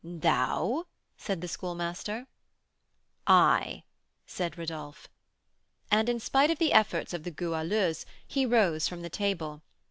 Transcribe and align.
"Thou?" 0.03 0.87
said 1.15 1.41
the 1.41 1.47
Schoolmaster. 1.47 2.25
"I!" 3.27 3.83
said 4.25 4.57
Rodolph. 4.57 5.07
And, 5.91 6.09
in 6.09 6.19
spite 6.19 6.49
of 6.49 6.57
the 6.57 6.73
efforts 6.73 7.13
of 7.13 7.21
the 7.21 7.29
Goualeuse, 7.29 8.07
he 8.27 8.43
rose 8.43 8.87
from 8.87 9.03
the 9.03 9.11
table. 9.11 9.61